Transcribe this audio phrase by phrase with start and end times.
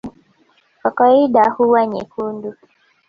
[0.81, 2.53] kwa kawaida huwa nyekundu